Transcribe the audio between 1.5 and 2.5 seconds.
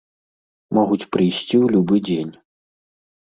ў любы дзень.